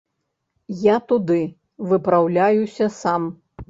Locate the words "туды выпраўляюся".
1.13-2.93